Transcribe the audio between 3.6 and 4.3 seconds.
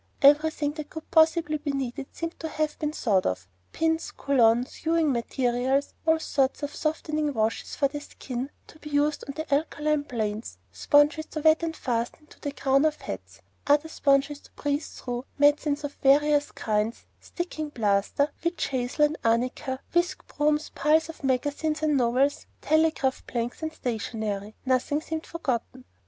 pins,